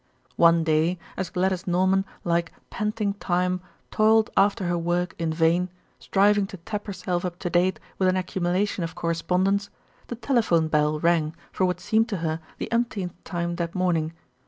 [0.35, 3.61] One day as Gladys Norman, like "panting Time,"
[3.91, 8.17] toiled after her work in vain, striving to tap herself up to date with an
[8.17, 9.69] accumulation of correspondence,
[10.07, 14.13] the telephone bell rang for what seemed to her the umpteenth time that morning.